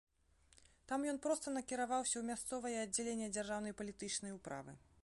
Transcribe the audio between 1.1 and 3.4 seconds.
ён проста накіраваўся ў мясцовае аддзяленне